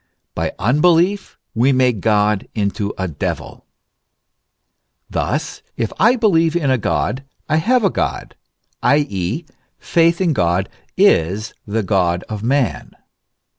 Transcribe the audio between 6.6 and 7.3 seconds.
a God,